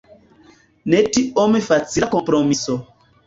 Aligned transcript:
Ne 0.93 1.01
tiom 1.17 1.59
facila 1.67 2.09
kompromiso. 2.17 2.79